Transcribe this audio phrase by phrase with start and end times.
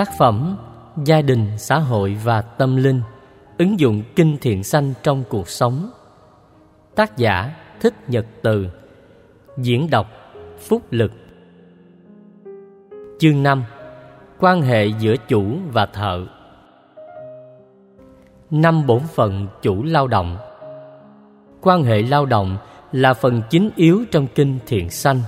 [0.00, 0.56] Tác phẩm
[1.04, 3.02] Gia đình, xã hội và tâm linh
[3.58, 5.90] Ứng dụng kinh thiện sanh trong cuộc sống.
[6.94, 8.68] Tác giả Thích Nhật Từ.
[9.56, 10.06] Diễn đọc
[10.58, 11.12] Phúc Lực.
[13.18, 13.64] Chương 5
[14.38, 16.26] Quan hệ giữa chủ và thợ.
[18.50, 20.36] Năm bổn phận chủ lao động.
[21.60, 22.56] Quan hệ lao động
[22.92, 25.20] là phần chính yếu trong kinh thiện sanh.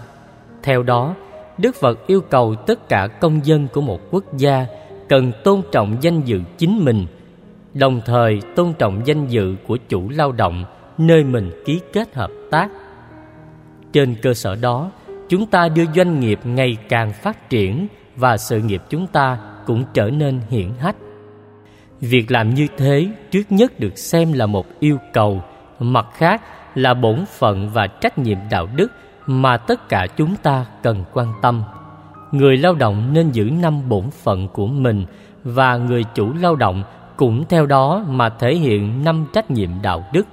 [0.62, 1.14] Theo đó,
[1.62, 4.66] Đức Phật yêu cầu tất cả công dân của một quốc gia
[5.08, 7.06] cần tôn trọng danh dự chính mình,
[7.74, 10.64] đồng thời tôn trọng danh dự của chủ lao động
[10.98, 12.68] nơi mình ký kết hợp tác.
[13.92, 14.90] Trên cơ sở đó,
[15.28, 17.86] chúng ta đưa doanh nghiệp ngày càng phát triển
[18.16, 20.96] và sự nghiệp chúng ta cũng trở nên hiển hách.
[22.00, 25.42] Việc làm như thế trước nhất được xem là một yêu cầu,
[25.78, 26.42] mặt khác
[26.74, 28.92] là bổn phận và trách nhiệm đạo đức
[29.26, 31.62] mà tất cả chúng ta cần quan tâm.
[32.32, 35.04] Người lao động nên giữ năm bổn phận của mình
[35.44, 36.82] và người chủ lao động
[37.16, 40.26] cũng theo đó mà thể hiện năm trách nhiệm đạo đức.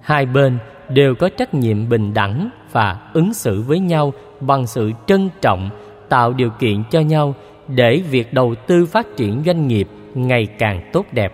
[0.00, 4.92] Hai bên đều có trách nhiệm bình đẳng và ứng xử với nhau bằng sự
[5.06, 5.70] trân trọng,
[6.08, 7.34] tạo điều kiện cho nhau
[7.68, 11.32] để việc đầu tư phát triển doanh nghiệp ngày càng tốt đẹp.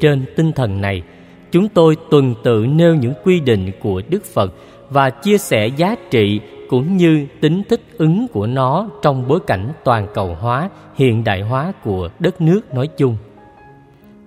[0.00, 1.02] Trên tinh thần này,
[1.50, 4.54] chúng tôi tuần tự nêu những quy định của Đức Phật
[4.90, 9.72] và chia sẻ giá trị cũng như tính thích ứng của nó trong bối cảnh
[9.84, 13.16] toàn cầu hóa, hiện đại hóa của đất nước nói chung.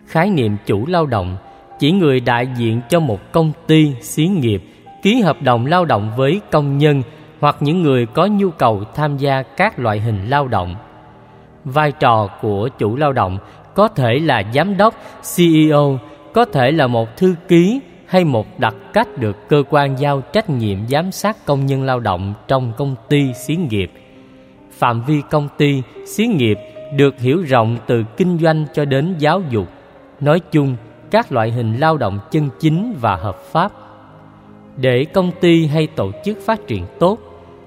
[0.07, 1.37] Khái niệm chủ lao động
[1.79, 4.63] chỉ người đại diện cho một công ty, xí nghiệp
[5.01, 7.01] ký hợp đồng lao động với công nhân
[7.39, 10.75] hoặc những người có nhu cầu tham gia các loại hình lao động.
[11.65, 13.37] Vai trò của chủ lao động
[13.73, 14.95] có thể là giám đốc,
[15.35, 15.99] CEO,
[16.33, 17.79] có thể là một thư ký
[18.11, 21.99] hay một đặc cách được cơ quan giao trách nhiệm giám sát công nhân lao
[21.99, 23.91] động trong công ty xí nghiệp.
[24.71, 26.57] Phạm vi công ty, xí nghiệp
[26.95, 29.67] được hiểu rộng từ kinh doanh cho đến giáo dục.
[30.19, 30.75] Nói chung,
[31.11, 33.71] các loại hình lao động chân chính và hợp pháp.
[34.77, 37.19] Để công ty hay tổ chức phát triển tốt,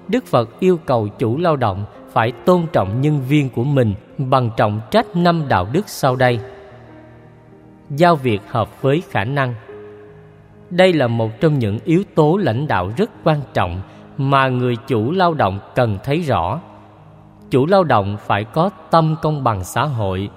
[0.09, 4.51] Đức Phật yêu cầu chủ lao động phải tôn trọng nhân viên của mình bằng
[4.57, 6.41] trọng trách năm đạo đức sau đây.
[7.91, 9.55] Giao việc hợp với khả năng
[10.71, 13.81] đây là một trong những yếu tố lãnh đạo rất quan trọng
[14.19, 16.61] mà người chủ lao động cần thấy rõ.
[17.51, 20.31] Chủ lao động phải có tâm công bằng xã hội,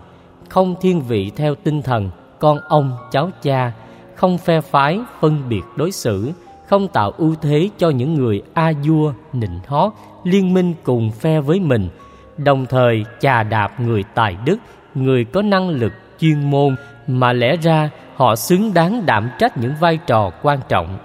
[0.49, 3.71] không thiên vị theo tinh thần con ông cháu cha,
[4.15, 6.31] không phe phái phân biệt đối xử,
[6.67, 9.91] không tạo ưu thế cho những người a vua nịnh hót
[10.23, 11.89] liên minh cùng phe với mình,
[12.37, 14.57] đồng thời chà đạp người tài đức,
[14.95, 16.75] người có năng lực chuyên môn
[17.07, 20.97] mà lẽ ra họ xứng đáng đảm trách những vai trò quan trọng.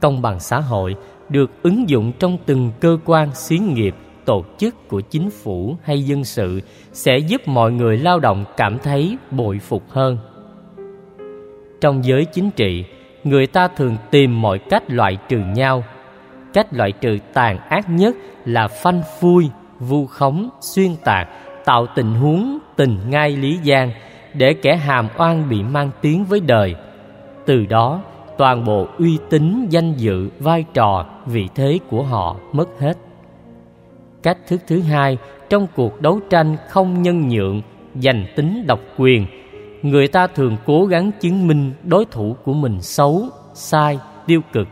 [0.00, 0.96] Công bằng xã hội
[1.28, 6.02] được ứng dụng trong từng cơ quan xí nghiệp, tổ chức của chính phủ hay
[6.02, 6.60] dân sự
[6.92, 10.18] sẽ giúp mọi người lao động cảm thấy bội phục hơn.
[11.80, 12.84] Trong giới chính trị,
[13.24, 15.84] người ta thường tìm mọi cách loại trừ nhau.
[16.52, 21.28] Cách loại trừ tàn ác nhất là phanh phui, vu khống, xuyên tạc,
[21.64, 23.90] tạo tình huống tình ngay lý giang.–
[24.38, 26.74] để kẻ hàm oan bị mang tiếng với đời.
[27.46, 28.02] Từ đó,
[28.38, 32.96] toàn bộ uy tín, danh dự, vai trò, vị thế của họ mất hết.
[34.22, 37.62] Cách thức thứ hai, trong cuộc đấu tranh không nhân nhượng,
[37.94, 39.26] giành tính độc quyền,
[39.82, 43.22] người ta thường cố gắng chứng minh đối thủ của mình xấu,
[43.54, 44.68] sai, tiêu cực.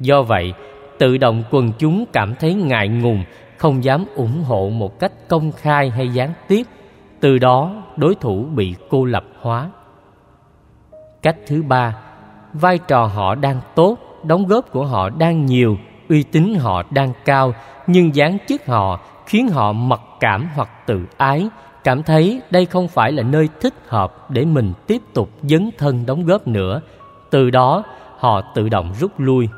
[0.00, 0.52] Do vậy,
[0.98, 3.24] tự động quần chúng cảm thấy ngại ngùng,
[3.56, 6.62] không dám ủng hộ một cách công khai hay gián tiếp
[7.20, 9.70] từ đó đối thủ bị cô lập hóa.
[11.22, 11.96] Cách thứ ba,
[12.52, 15.76] vai trò họ đang tốt, đóng góp của họ đang nhiều,
[16.08, 17.54] uy tín họ đang cao,
[17.86, 21.48] nhưng dáng chức họ khiến họ mặc cảm hoặc tự ái,
[21.84, 26.06] cảm thấy đây không phải là nơi thích hợp để mình tiếp tục dấn thân
[26.06, 26.80] đóng góp nữa.
[27.30, 27.82] Từ đó,
[28.18, 29.48] họ tự động rút lui.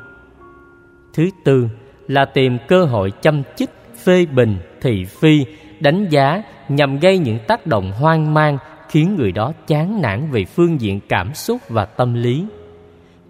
[1.13, 1.69] Thứ tư
[2.07, 3.69] là tìm cơ hội chăm chích
[4.03, 5.45] phê bình thị phi,
[5.79, 8.57] đánh giá nhằm gây những tác động hoang mang,
[8.89, 12.45] khiến người đó chán nản về phương diện cảm xúc và tâm lý.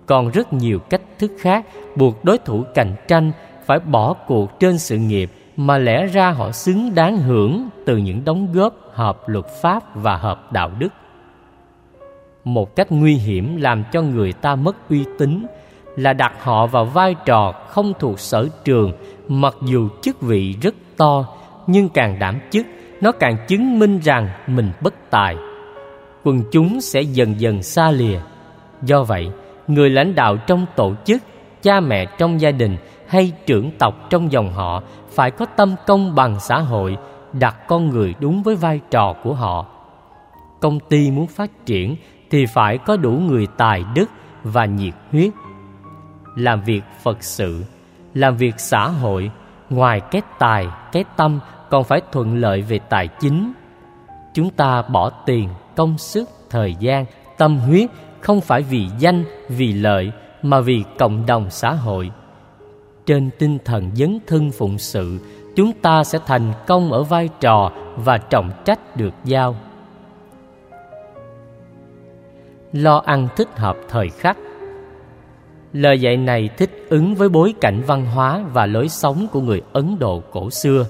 [0.05, 1.65] Còn rất nhiều cách thức khác,
[1.95, 3.31] buộc đối thủ cạnh tranh
[3.65, 8.25] phải bỏ cuộc trên sự nghiệp mà lẽ ra họ xứng đáng hưởng từ những
[8.25, 10.93] đóng góp hợp luật pháp và hợp đạo đức.
[12.43, 15.45] Một cách nguy hiểm làm cho người ta mất uy tín
[15.95, 18.93] là đặt họ vào vai trò không thuộc sở trường,
[19.27, 21.25] mặc dù chức vị rất to
[21.67, 22.65] nhưng càng đảm chức
[23.01, 25.35] nó càng chứng minh rằng mình bất tài.
[26.23, 28.19] Quần chúng sẽ dần dần xa lìa.
[28.81, 29.31] Do vậy,
[29.67, 31.21] người lãnh đạo trong tổ chức,
[31.61, 34.81] cha mẹ trong gia đình hay trưởng tộc trong dòng họ
[35.11, 36.97] phải có tâm công bằng xã hội,
[37.33, 39.65] đặt con người đúng với vai trò của họ.
[40.61, 41.95] Công ty muốn phát triển
[42.31, 44.09] thì phải có đủ người tài đức
[44.43, 45.33] và nhiệt huyết.
[46.35, 47.63] Làm việc phật sự,
[48.13, 49.31] làm việc xã hội,
[49.69, 53.53] ngoài cái tài, cái tâm còn phải thuận lợi về tài chính.
[54.33, 57.05] Chúng ta bỏ tiền, công sức, thời gian,
[57.37, 57.89] tâm huyết,
[58.21, 60.11] không phải vì danh, vì lợi,
[60.41, 62.11] mà vì cộng đồng xã hội.
[63.05, 65.19] Trên tinh thần dấn thân phụng sự,
[65.55, 69.55] chúng ta sẽ thành công ở vai trò và trọng trách được giao.
[72.73, 74.37] Lo ăn thích hợp thời khắc.
[75.73, 79.61] Lời dạy này thích ứng với bối cảnh văn hóa và lối sống của người
[79.73, 80.85] ấn độ cổ xưa.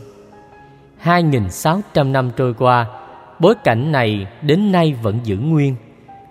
[1.04, 2.88] 2.600 năm trôi qua
[3.40, 5.76] bối cảnh này đến nay vẫn giữ nguyên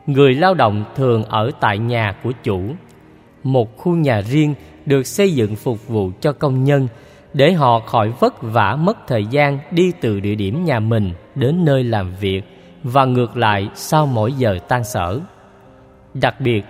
[0.06, 2.60] người lao động thường ở tại nhà của chủ
[3.42, 4.54] một khu nhà riêng
[4.86, 6.88] được xây dựng phục vụ cho công nhân
[7.34, 11.64] để họ khỏi vất vả mất thời gian đi từ địa điểm nhà mình đến
[11.64, 12.42] nơi làm việc
[12.82, 15.20] và ngược lại sau mỗi giờ tan sở.
[16.14, 16.64] Đặc biệt,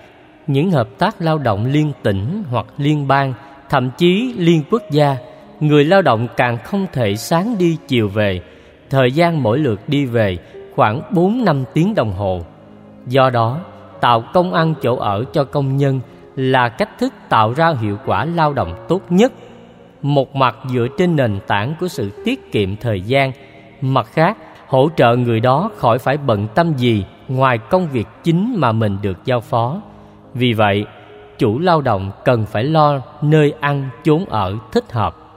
[0.47, 3.33] những hợp tác lao động liên tỉnh hoặc liên bang,
[3.69, 5.17] thậm chí liên quốc gia,
[5.59, 8.41] người lao động càng không thể sáng đi chiều về,
[8.89, 10.37] thời gian mỗi lượt đi về
[10.75, 12.41] khoảng 4 năm tiếng đồng hồ.
[13.07, 13.59] Do đó,
[14.01, 15.99] tạo công ăn chỗ ở cho công nhân
[16.35, 19.33] là cách thức tạo ra hiệu quả lao động tốt nhất.
[20.01, 23.31] Một mặt dựa trên nền tảng của sự tiết kiệm thời gian
[23.81, 28.55] mặt khác hỗ trợ người đó khỏi phải bận tâm gì ngoài công việc chính
[28.57, 29.81] mà mình được giao phó.
[30.33, 30.85] Vì vậy
[31.37, 35.28] chủ lao động cần phải lo nơi ăn chốn ở thích hợp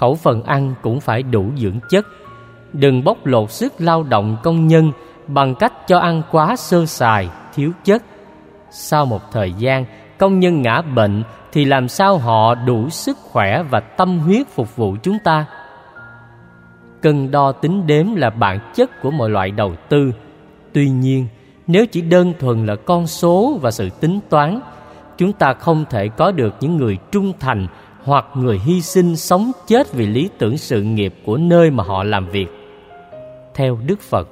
[0.00, 2.06] khẩu phần ăn cũng phải đủ dưỡng chất.
[2.72, 4.92] Đừng bóc lột sức lao động công nhân
[5.26, 8.02] bằng cách cho ăn quá sơ sài, thiếu chất.
[8.70, 9.84] Sau một thời gian,
[10.18, 14.76] công nhân ngã bệnh thì làm sao họ đủ sức khỏe và tâm huyết phục
[14.76, 15.46] vụ chúng ta?
[17.02, 20.12] Cân đo tính đếm là bản chất của mọi loại đầu tư.
[20.72, 21.26] Tuy nhiên,
[21.66, 24.60] nếu chỉ đơn thuần là con số và sự tính toán,
[25.18, 27.66] chúng ta không thể có được những người trung thành
[28.04, 32.04] hoặc người hy sinh sống chết vì lý tưởng sự nghiệp của nơi mà họ
[32.04, 32.46] làm việc.
[33.54, 34.28] Theo đức phật,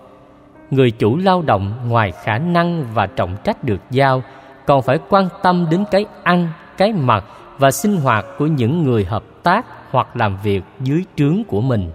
[0.70, 4.22] người chủ lao động ngoài khả năng và trọng trách được giao
[4.66, 7.24] còn phải quan tâm đến cái ăn, cái mặc
[7.58, 11.90] và sinh hoạt của những người hợp tác hoặc làm việc dưới trướng của mình.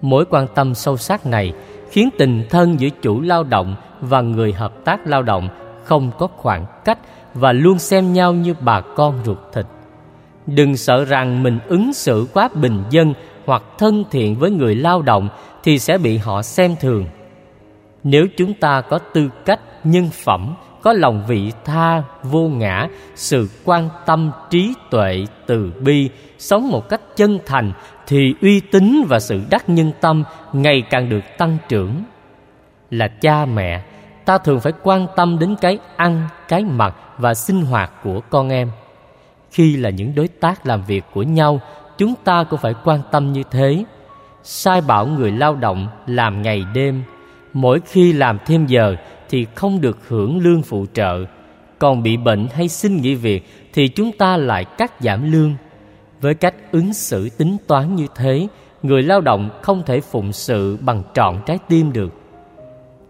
[0.00, 1.52] Mối quan tâm sâu sắc này
[1.90, 5.48] khiến tình thân giữa chủ lao động và người hợp tác lao động
[5.84, 6.98] không có khoảng cách
[7.34, 9.66] và luôn xem nhau như bà con ruột thịt
[10.46, 13.14] đừng sợ rằng mình ứng xử quá bình dân
[13.46, 15.28] hoặc thân thiện với người lao động
[15.62, 17.06] thì sẽ bị họ xem thường.
[18.04, 23.48] Nếu chúng ta có tư cách, nhân phẩm, có lòng vị tha, vô ngã, sự
[23.64, 27.72] quan tâm trí tuệ từ bi, sống một cách chân thành
[28.06, 32.04] thì uy tín và sự đắc nhân tâm ngày càng được tăng trưởng.
[32.90, 33.82] Là cha mẹ,
[34.24, 38.48] ta thường phải quan tâm đến cái ăn, cái mặc và sinh hoạt của con
[38.48, 38.70] em
[39.50, 41.60] khi là những đối tác làm việc của nhau,
[41.98, 43.84] chúng ta cũng phải quan tâm như thế.
[44.42, 47.02] Sai bảo người lao động làm ngày đêm,
[47.52, 48.96] mỗi khi làm thêm giờ
[49.28, 51.24] thì không được hưởng lương phụ trợ.
[51.78, 55.54] Còn bị bệnh hay xin nghỉ việc thì chúng ta lại cắt giảm lương.
[56.20, 58.46] Với cách ứng xử tính toán như thế,
[58.82, 62.12] người lao động không thể phụng sự bằng trọn trái tim được.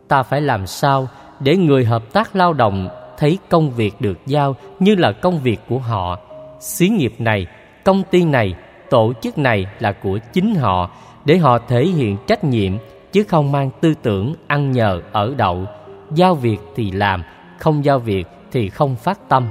[0.08, 1.08] Ta phải làm sao
[1.40, 5.60] để người hợp tác lao động thấy công việc được giao như là công việc
[5.68, 6.18] của họ?
[6.60, 7.46] Xí nghiệp này,
[7.84, 8.54] công ty này,
[8.90, 10.90] tổ chức này là của chính họ,
[11.24, 12.72] để họ thể hiện trách nhiệm,
[13.12, 15.64] chứ không mang tư tưởng ăn nhờ, ở đậu.
[16.14, 17.22] Giao việc thì làm,
[17.58, 19.48] không giao việc thì không phát tâm.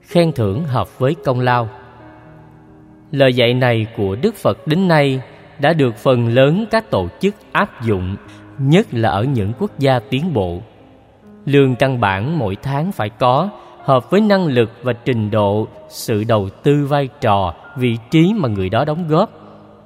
[0.00, 1.68] Khen thưởng hợp với công lao.
[3.10, 5.20] Lời dạy này của đức phật đến nay
[5.58, 8.16] đã được phần lớn các tổ chức áp dụng,
[8.58, 10.58] nhất là ở những quốc gia tiến bộ.
[11.44, 13.48] Lương căn bản mỗi tháng phải có
[13.84, 18.48] hợp với năng lực và trình độ, sự đầu tư vai trò, vị trí mà
[18.48, 19.30] người đó đóng góp.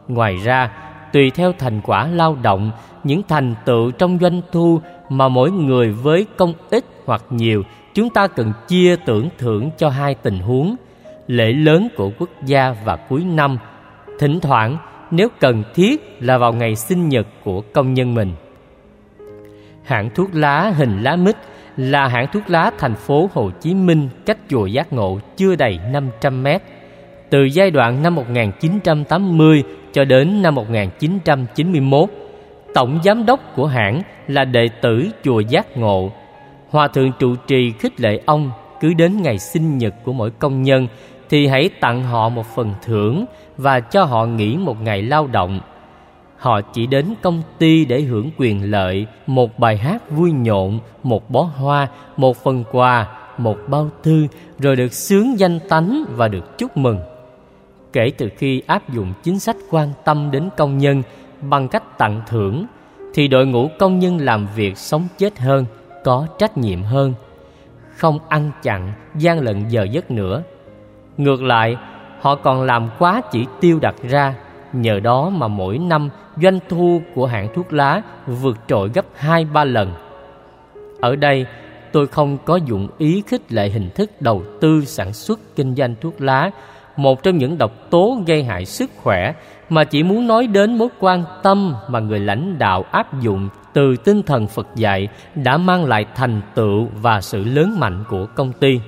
[0.09, 0.73] Ngoài ra,
[1.13, 2.71] tùy theo thành quả lao động,
[3.05, 7.63] những thành tựu trong doanh thu mà mỗi người với công ít hoặc nhiều,
[7.95, 10.77] chúng ta cần chia tưởng thưởng cho hai tình huống.
[11.27, 13.59] Lễ lớn của quốc gia và cuối năm.
[14.19, 14.79] Thỉnh thoảng,
[15.11, 18.33] nếu cần thiết là vào ngày sinh nhật của công nhân mình.
[19.85, 21.37] Hãng thuốc lá hình lá mít
[21.77, 25.79] là hãng thuốc lá thành phố Hồ Chí Minh cách chùa Giác Ngộ chưa đầy
[25.93, 26.63] 500 mét.
[27.31, 32.09] Từ giai đoạn năm 1980 cho đến năm 1991,
[32.75, 36.11] tổng giám đốc của hãng là đệ tử chùa Giác Ngộ.
[36.71, 40.63] Hòa thượng trụ trì khích lệ ông cứ đến ngày sinh nhật của mỗi công
[40.63, 40.89] nhân
[41.29, 43.25] thì hãy tặng họ một phần thưởng
[43.57, 45.61] và cho họ nghỉ một ngày lao động.
[46.39, 51.31] Họ chỉ đến công ty để hưởng quyền lợi, một bài hát vui nhộn, một
[51.31, 53.07] bó hoa, một phần quà,
[53.39, 54.27] một bao thư,
[54.59, 56.99] rồi được sướng danh tánh và được chúc mừng.
[57.93, 61.03] Kể từ khi áp dụng chính sách quan tâm đến công nhân
[61.41, 62.67] bằng cách tặng thưởng,
[63.15, 65.65] thì đội ngũ công nhân làm việc sống chết hơn,
[66.05, 67.15] có trách nhiệm hơn,
[67.97, 70.43] không ăn chặn, gian lận giờ giấc nữa.
[71.17, 71.77] Ngược lại,
[72.21, 74.35] họ còn làm quá chỉ tiêu đặt ra,
[74.73, 76.09] nhờ đó mà mỗi năm
[76.43, 79.93] doanh thu của hãng thuốc lá vượt trội gấp 2-3 lần.
[81.01, 81.47] Ở đây,
[81.93, 85.95] tôi không có dụng ý khích lệ hình thức đầu tư sản xuất kinh doanh
[86.01, 86.51] thuốc lá,
[86.97, 89.35] một trong những độc tố gây hại sức khỏe
[89.69, 93.97] mà chỉ muốn nói đến mối quan tâm mà người lãnh đạo áp dụng từ
[93.97, 98.53] tinh thần Phật dạy đã mang lại thành tựu và sự lớn mạnh của công
[98.53, 98.81] ty.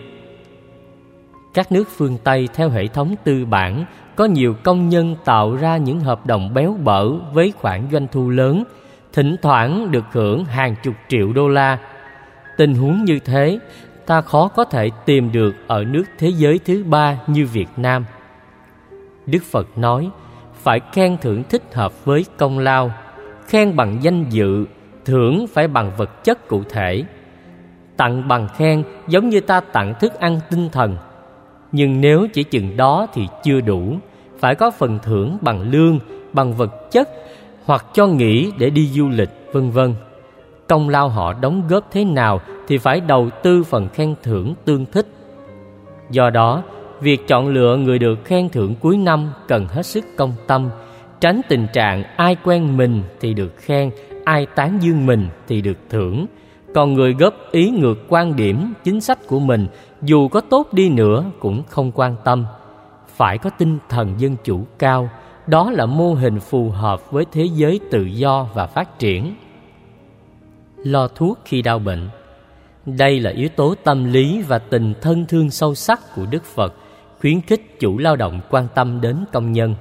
[1.55, 3.85] Các nước phương Tây theo hệ thống tư bản
[4.19, 8.31] có nhiều công nhân tạo ra những hợp đồng béo bở với khoản doanh thu
[8.31, 8.65] lớn,
[9.13, 11.79] thỉnh thoảng được hưởng hàng chục triệu đô la.
[12.57, 13.59] Tình huống như thế,
[14.07, 18.05] ta khó có thể tìm được ở nước thế giới thứ ba như Việt Nam.
[19.27, 20.11] Đức Phật nói,
[20.63, 22.93] phải khen thưởng thích hợp với công lao,
[23.47, 24.65] khen bằng danh dự,
[25.05, 27.05] thưởng phải bằng vật chất cụ thể.
[27.97, 30.97] Tặng bằng khen giống như ta tặng thức ăn tinh thần,
[31.73, 33.99] nhưng nếu chỉ chừng đó thì chưa đủ,
[34.39, 35.99] phải có phần thưởng bằng lương,
[36.33, 37.09] bằng vật chất
[37.65, 39.95] hoặc cho nghỉ để đi du lịch, vân vân.
[40.67, 44.87] Công lao họ đóng góp thế nào thì phải đầu tư phần khen thưởng tương
[44.87, 45.07] thích.
[46.11, 46.63] Do đó,
[47.01, 50.71] việc chọn lựa người được khen thưởng cuối năm cần hết sức công tâm,
[51.21, 53.91] tránh tình trạng ai quen mình thì được khen,
[54.25, 56.27] ai tán dương mình thì được thưởng.
[56.75, 59.67] Còn người góp ý ngược quan điểm, chính sách của mình
[60.03, 62.45] dù có tốt đi nữa cũng không quan tâm.
[63.19, 65.11] Phải có tinh thần dân chủ cao,
[65.47, 69.35] đó là mô hình phù hợp với thế giới tự do và phát triển.
[70.77, 72.09] Lo thuốc khi đau bệnh
[72.87, 76.75] Đây là yếu tố tâm lý và tình thân thương sâu sắc của Đức Phật
[77.21, 79.75] khuyến khích chủ lao động quan tâm đến công nhân.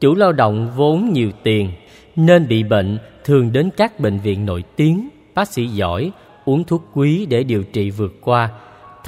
[0.00, 1.70] Chủ lao động vốn nhiều tiền
[2.16, 6.12] nên bị bệnh thường đến các bệnh viện nổi tiếng, bác sĩ giỏi,
[6.44, 8.50] uống thuốc quý để điều trị vượt qua,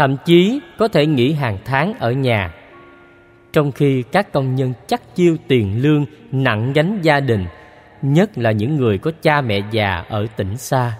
[0.03, 2.55] thậm chí có thể nghỉ hàng tháng ở nhà.
[3.53, 7.47] Trong khi các công nhân chắc chiêu tiền lương nặng gánh gia đình,
[8.03, 10.93] nhất là những người có cha mẹ già ở tỉnh xa.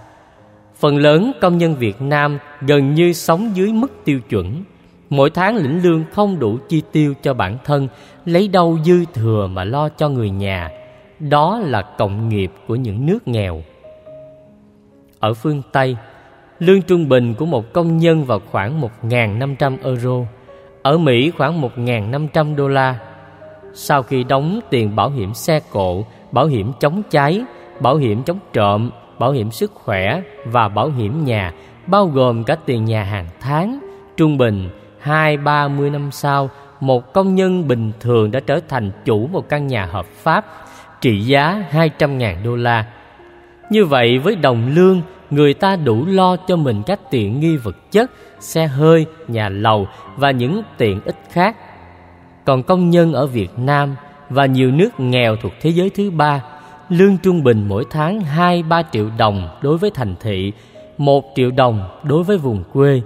[0.79, 4.65] Phần lớn công nhân Việt Nam gần như sống dưới mức tiêu chuẩn,
[5.11, 7.89] mỗi tháng lĩnh lương không đủ chi tiêu cho bản thân,
[8.25, 10.71] lấy đâu dư thừa mà lo cho người nhà.
[11.19, 13.63] Đó là cộng nghiệp của những nước nghèo.
[15.19, 15.97] Ở phương Tây,
[16.63, 20.27] lương trung bình của một công nhân vào khoảng 1.500 euro,
[20.83, 22.99] ở Mỹ khoảng 1.500 đô la.
[23.75, 27.45] Sau khi đóng tiền bảo hiểm xe cộ, bảo hiểm chống cháy,
[27.81, 31.53] bảo hiểm chống trộm, bảo hiểm sức khỏe và bảo hiểm nhà,
[31.87, 33.79] bao gồm cả tiền nhà hàng tháng,
[34.17, 34.69] trung bình
[35.01, 36.51] hai ba mươi năm sau,
[36.81, 40.45] một công nhân bình thường đã trở thành chủ một căn nhà hợp pháp
[41.01, 42.87] trị giá 200.000 đô la.
[43.71, 47.77] Như vậy với đồng lương, người ta đủ lo cho mình các tiện nghi vật
[47.93, 48.11] chất,
[48.41, 49.87] xe hơi, nhà lầu
[50.17, 51.57] và những tiện ích khác.
[52.45, 53.95] Còn công nhân ở Việt Nam
[54.31, 56.45] và nhiều nước nghèo thuộc thế giới thứ ba,
[56.89, 60.53] lương trung bình mỗi tháng 2-3 triệu đồng đối với thành thị,
[60.99, 63.03] 1 triệu đồng đối với vùng quê.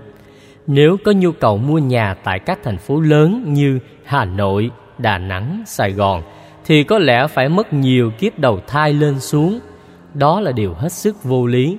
[0.67, 5.19] Nếu có nhu cầu mua nhà tại các thành phố lớn như Hà Nội, Đà
[5.19, 6.23] Nẵng, Sài Gòn
[6.65, 9.59] thì có lẽ phải mất nhiều kiếp đầu thai lên xuống.
[10.15, 11.79] Đó là điều hết sức vô lý.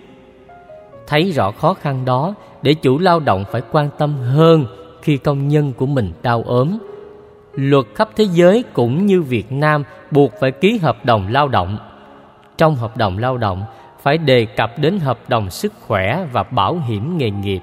[1.08, 4.66] Thấy rõ khó khăn đó để chủ lao động phải quan tâm hơn
[5.02, 6.78] khi công nhân của mình đau ốm.
[7.54, 11.78] Luật khắp thế giới cũng như Việt Nam buộc phải ký hợp đồng lao động.
[12.58, 13.64] Trong hợp đồng lao động
[14.02, 17.62] phải đề cập đến hợp đồng sức khỏe và bảo hiểm nghề nghiệp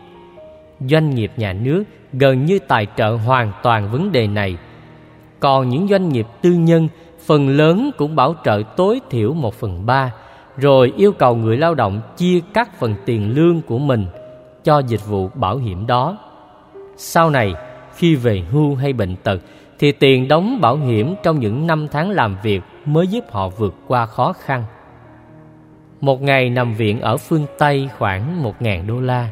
[0.80, 4.56] doanh nghiệp nhà nước gần như tài trợ hoàn toàn vấn đề này.
[5.40, 6.88] Còn những doanh nghiệp tư nhân
[7.26, 10.12] phần lớn cũng bảo trợ tối thiểu một phần ba,
[10.56, 14.06] rồi yêu cầu người lao động chia các phần tiền lương của mình
[14.64, 16.18] cho dịch vụ bảo hiểm đó.
[16.96, 17.54] Sau này,
[17.96, 19.40] khi về hưu hay bệnh tật,
[19.78, 23.74] thì tiền đóng bảo hiểm trong những năm tháng làm việc mới giúp họ vượt
[23.86, 24.64] qua khó khăn.
[26.00, 29.28] Một ngày nằm viện ở phương Tây khoảng một ngàn đô la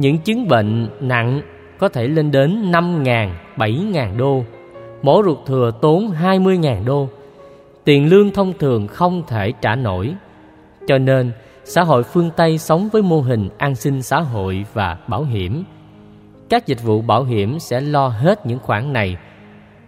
[0.00, 1.40] những chứng bệnh nặng
[1.78, 4.44] có thể lên đến 5.000, 7.000 đô.
[5.02, 7.08] Mổ ruột thừa tốn 20.000 đô.
[7.84, 10.14] Tiền lương thông thường không thể trả nổi.
[10.90, 11.32] Cho nên,
[11.64, 15.64] xã hội phương Tây sống với mô hình an sinh xã hội và bảo hiểm.
[16.48, 19.16] các dịch vụ bảo hiểm sẽ lo hết những khoản này.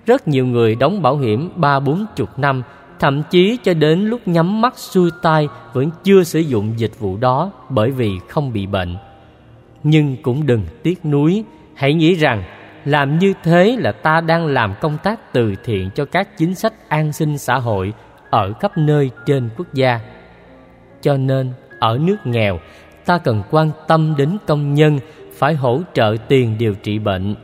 [0.07, 2.63] Rất nhiều người đóng bảo hiểm ba bốn chục năm,
[2.99, 7.17] thậm chí cho đến lúc nhắm mắt xuôi tai vẫn chưa sử dụng dịch vụ
[7.17, 8.97] đó bởi vì không bị bệnh.
[9.83, 11.45] Nhưng cũng đừng tiếc nuối,
[11.75, 12.45] hãy nghĩ rằng
[12.85, 16.89] làm như thế là ta đang làm công tác từ thiện cho các chính sách
[16.89, 17.93] an sinh xã hội
[18.31, 20.01] ở khắp nơi trên quốc gia.
[21.03, 22.59] Cho nên, ở nước nghèo,
[23.05, 24.99] ta cần quan tâm đến công nhân
[25.33, 27.35] phải hỗ trợ tiền điều trị bệnh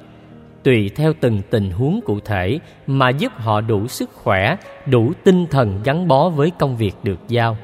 [0.69, 5.47] tùy theo từng tình huống cụ thể mà giúp họ đủ sức khỏe, đủ tinh
[5.47, 7.57] thần gắn bó với công việc được giao.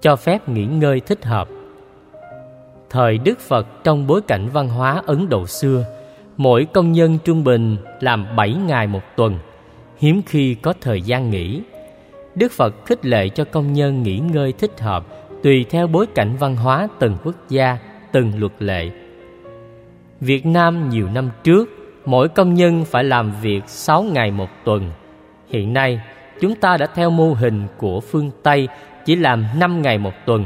[0.00, 1.48] Cho phép nghỉ ngơi thích hợp
[2.90, 5.84] Thời Đức Phật trong bối cảnh văn hóa Ấn Độ xưa,
[6.36, 9.38] mỗi công nhân trung bình làm 7 ngày một tuần,
[9.98, 11.62] hiếm khi có thời gian nghỉ.
[12.36, 15.06] Đức Phật khích lệ cho công nhân nghỉ ngơi thích hợp
[15.42, 17.78] tùy theo bối cảnh văn hóa từng quốc gia,
[18.12, 18.90] từng luật lệ.
[20.20, 21.68] Việt Nam nhiều năm trước,
[22.04, 24.90] mỗi công nhân phải làm việc 6 ngày một tuần.
[25.48, 26.00] Hiện nay,
[26.40, 28.68] chúng ta đã theo mô hình của phương Tây
[29.04, 30.44] chỉ làm 5 ngày một tuần.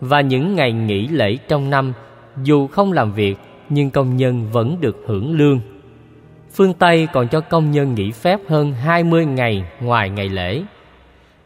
[0.00, 1.92] Và những ngày nghỉ lễ trong năm,
[2.44, 3.36] dù không làm việc
[3.68, 5.60] nhưng công nhân vẫn được hưởng lương.
[6.54, 10.62] Phương Tây còn cho công nhân nghỉ phép hơn 20 ngày ngoài ngày lễ.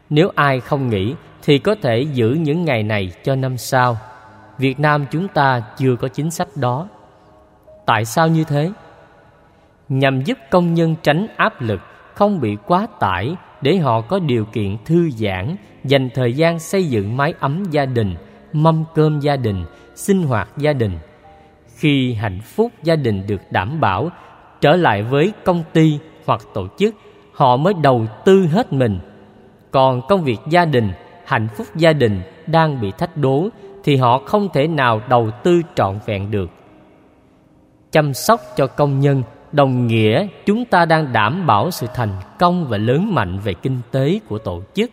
[0.09, 3.97] Nếu ai không nghỉ thì có thể giữ những ngày này cho năm sau.
[4.57, 6.87] Việt Nam chúng ta chưa có chính sách đó.
[7.85, 8.71] Tại sao như thế?
[9.89, 11.79] Nhằm giúp công nhân tránh áp lực,
[12.13, 16.85] không bị quá tải để họ có điều kiện thư giãn, dành thời gian xây
[16.85, 18.15] dựng mái ấm gia đình,
[18.53, 20.97] mâm cơm gia đình, sinh hoạt gia đình.
[21.75, 24.09] Khi hạnh phúc gia đình được đảm bảo,
[24.61, 26.95] trở lại với công ty hoặc tổ chức,
[27.33, 28.99] họ mới đầu tư hết mình.
[29.71, 30.91] Còn công việc gia đình,
[31.25, 33.47] hạnh phúc gia đình đang bị thách đố
[33.83, 36.49] thì họ không thể nào đầu tư trọn vẹn được.
[37.91, 42.67] Chăm sóc cho công nhân đồng nghĩa chúng ta đang đảm bảo sự thành công
[42.67, 44.91] và lớn mạnh về kinh tế của tổ chức.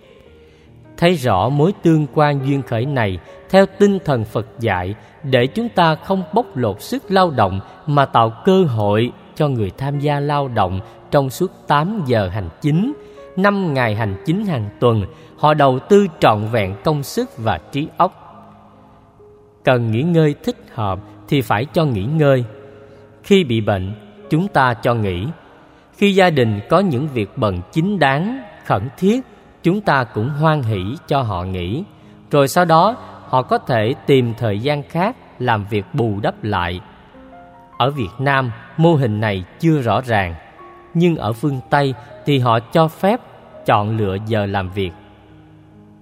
[0.97, 3.19] Thấy rõ mối tương quan duyên khởi này
[3.51, 8.07] theo tinh thần phật dạy để chúng ta không bóc lột sức lao động mà
[8.07, 12.93] tạo cơ hội cho người tham gia lao động trong suốt 8 giờ hành chính,
[13.37, 15.05] năm ngày hành chính hàng tuần,
[15.37, 18.21] họ đầu tư trọn vẹn công sức và trí óc.
[19.65, 22.45] Cần nghỉ ngơi thích hợp thì phải cho nghỉ ngơi,
[23.23, 23.93] khi bị bệnh,
[24.31, 25.27] chúng ta cho nghỉ.
[25.97, 29.21] Khi gia đình có những việc bận chính đáng, khẩn thiết,
[29.63, 31.85] chúng ta cũng hoan hỷ cho họ nghỉ.
[32.31, 32.97] Rồi sau đó,
[33.29, 36.81] họ có thể tìm thời gian khác làm việc bù đắp lại.
[37.79, 40.35] Ở Việt Nam, mô hình này chưa rõ ràng,
[40.95, 41.95] nhưng ở phương Tây
[42.27, 43.21] thì họ cho phép
[43.67, 44.91] chọn lựa giờ làm việc.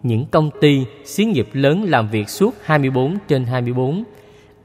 [0.02, 4.04] Những công ty, xí nghiệp lớn làm việc suốt 24 trên 24.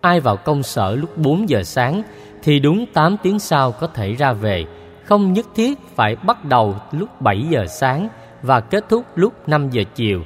[0.01, 2.01] Ai vào công sở lúc 4 giờ sáng
[2.43, 4.65] thì đúng 8 tiếng sau có thể ra về,
[5.03, 8.07] không nhất thiết phải bắt đầu lúc 7 giờ sáng
[8.41, 10.23] và kết thúc lúc 5 giờ chiều.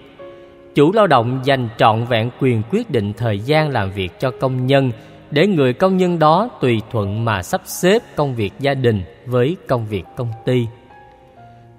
[0.76, 4.68] Chủ lao động dành trọn vẹn quyền quyết định thời gian làm việc cho công
[4.68, 4.92] nhân
[5.32, 9.58] để người công nhân đó tùy thuận mà sắp xếp công việc gia đình với
[9.68, 10.68] công việc công ty.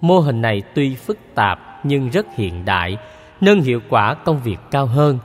[0.00, 2.96] Mô hình này tuy phức tạp nhưng rất hiện đại,
[3.40, 5.18] nâng hiệu quả công việc cao hơn.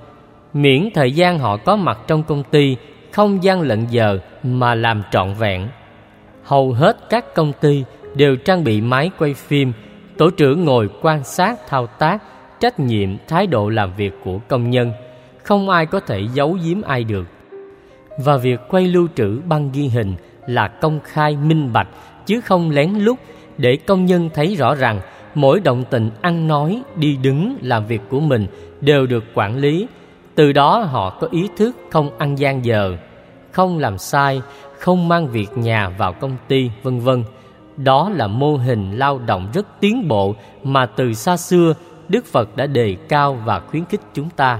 [0.53, 2.77] Miễn thời gian họ có mặt trong công ty
[3.11, 5.67] không gian lận giờ mà làm trọn vẹn.
[6.43, 7.83] Hầu hết các công ty
[8.15, 9.73] đều trang bị máy quay phim,
[10.17, 12.23] tổ trưởng ngồi quan sát thao tác,
[12.59, 14.91] trách nhiệm, thái độ làm việc của công nhân.
[15.43, 17.25] Không ai có thể giấu giếm ai được.
[18.17, 20.15] Và việc quay lưu trữ băng ghi hình
[20.47, 21.87] là công khai minh bạch
[22.25, 23.19] chứ không lén lút
[23.57, 25.01] để công nhân thấy rõ rằng
[25.35, 28.47] mỗi động tình ăn nói, đi đứng, làm việc của mình
[28.81, 29.87] đều được quản lý.
[30.35, 32.97] Từ đó họ có ý thức không ăn gian giờ,
[33.51, 34.41] không làm sai,
[34.79, 37.23] không mang việc nhà vào công ty, vân vân.
[37.77, 41.73] Đó là mô hình lao động rất tiến bộ mà từ xa xưa
[42.09, 44.59] Đức Phật đã đề cao và khuyến khích chúng ta